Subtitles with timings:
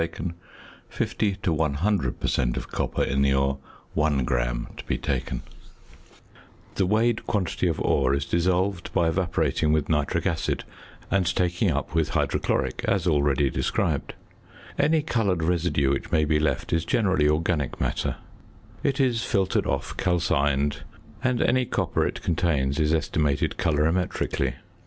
[0.01, 0.33] 5"
[0.89, 2.53] 50 to 100 1"
[6.75, 10.63] The weighed quantity of ore is dissolved by evaporating with nitric acid
[11.11, 14.15] and taking up with hydrochloric, as already described.
[14.79, 18.15] Any coloured residue which may be left is generally organic matter:
[18.81, 20.77] it is filtered off, calcined,
[21.23, 24.55] and any copper it contains is estimated colorimetrically.